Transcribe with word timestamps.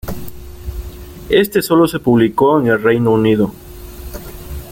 Este 1.29 1.61
solo 1.61 1.85
se 1.85 1.99
publicó 1.99 2.59
en 2.59 2.65
el 2.69 2.81
Reino 2.81 3.11
Unido. 3.11 3.53